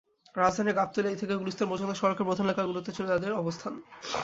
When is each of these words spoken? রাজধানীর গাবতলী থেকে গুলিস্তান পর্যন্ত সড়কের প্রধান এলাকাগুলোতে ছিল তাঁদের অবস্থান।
রাজধানীর 0.35 0.77
গাবতলী 0.79 1.19
থেকে 1.21 1.33
গুলিস্তান 1.35 1.67
পর্যন্ত 1.69 1.93
সড়কের 1.93 2.27
প্রধান 2.27 2.45
এলাকাগুলোতে 2.47 2.89
ছিল 2.95 3.05
তাঁদের 3.07 3.31
অবস্থান। 3.33 3.73